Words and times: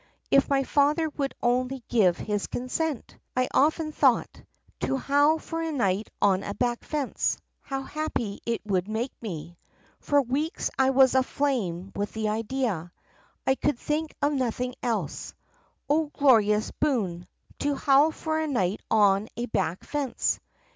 If 0.31 0.49
my 0.49 0.63
father 0.63 1.09
would 1.09 1.35
only 1.43 1.83
give 1.87 2.17
his 2.17 2.47
consent! 2.47 3.15
I 3.37 3.47
often 3.53 3.91
thought. 3.91 4.41
To 4.79 4.97
howl 4.97 5.37
for 5.37 5.61
a 5.61 5.71
night 5.71 6.09
on 6.19 6.41
a 6.41 6.55
back 6.55 6.83
fence! 6.83 7.37
How 7.61 7.83
happy 7.83 8.39
it 8.43 8.61
would 8.65 8.87
make 8.87 9.11
me! 9.21 9.59
For 9.99 10.19
weeks 10.19 10.71
I 10.75 10.89
was 10.89 11.13
aflame 11.13 11.91
with 11.95 12.13
the 12.13 12.29
idea! 12.29 12.91
I 13.45 13.53
could 13.53 13.77
think 13.77 14.15
of 14.23 14.33
nothing 14.33 14.73
else. 14.81 15.35
O 15.87 16.05
glorious 16.07 16.71
boon!— 16.71 17.27
to 17.59 17.75
howl 17.75 18.09
for 18.09 18.39
a 18.39 18.47
night 18.47 18.81
on 18.89 19.27
a 19.37 19.45
back 19.45 19.83
fence 19.83 20.39